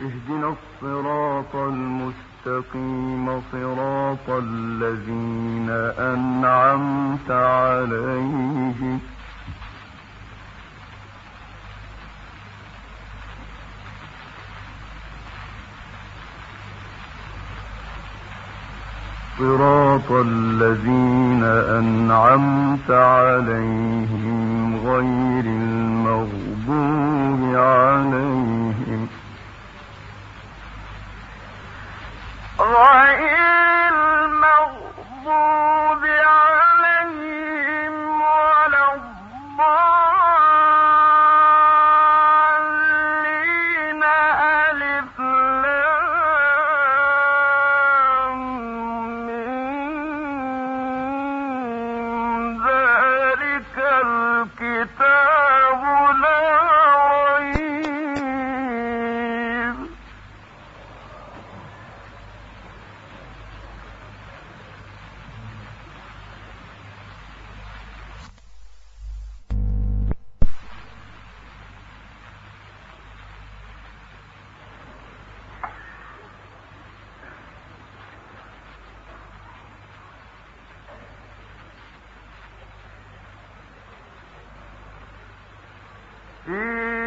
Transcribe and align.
اهدنا 0.00 0.48
الصراط 0.48 1.56
المستقيم 1.56 3.42
صراط 3.52 4.28
الذين 4.28 5.70
أنعمت 5.98 7.30
عليهم. 7.30 9.00
صراط 19.38 20.10
الذين 20.10 21.44
أنعمت 21.78 22.90
عليهم 22.90 24.76
غير 24.86 25.44
المغضوب 25.44 26.70
عليهم. 27.54 29.08
غير 32.60 33.94
المغضوب 34.24 35.89
Mm. 86.50 86.99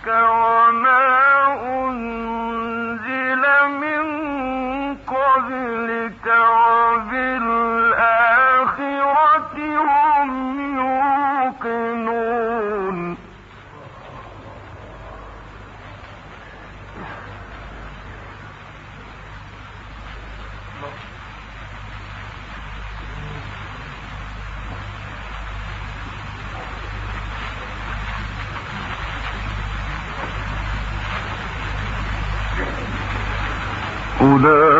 ذكروا 0.00 0.39
the 34.40 34.79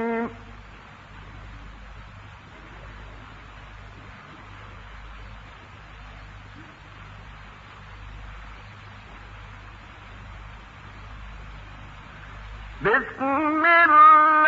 بسم 12.85 13.23
الله 13.23 14.40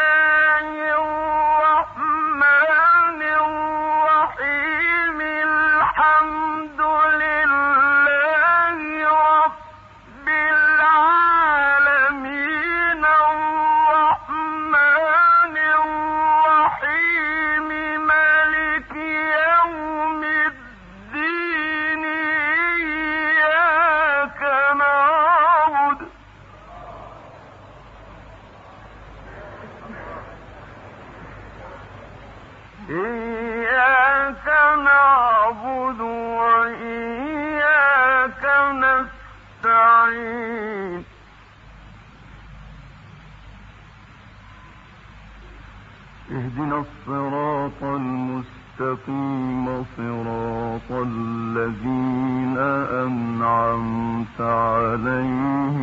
اهدنا 46.32 46.78
الصراط 46.86 47.82
المستقيم 47.84 49.66
صراط 49.98 50.90
الذين 50.92 52.58
أنعمت 53.06 54.40
عليهم. 54.42 55.83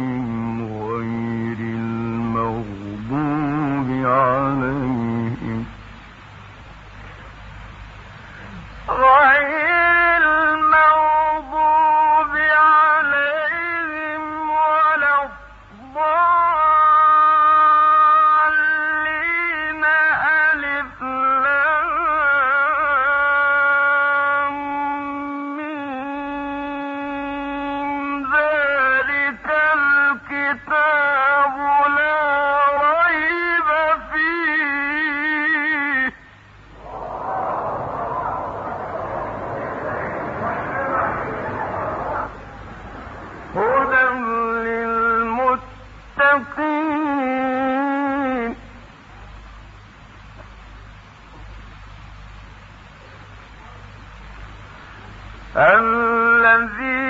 الذي 55.57 57.10